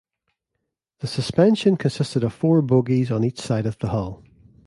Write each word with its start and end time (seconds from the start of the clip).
The 1.01 1.05
suspension 1.05 1.77
consisted 1.77 2.23
of 2.23 2.33
four 2.33 2.63
bogies 2.63 3.11
on 3.11 3.23
each 3.23 3.39
side 3.39 3.67
of 3.67 3.77
the 3.77 3.89
hull. 3.89 4.23